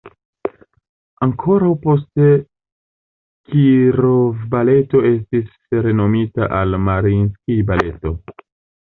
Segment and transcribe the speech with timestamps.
[1.25, 2.31] Ankoraŭ poste
[3.51, 5.55] Kirov-Baleto estis
[5.87, 8.19] renomita al "Mariinskij-Baleto".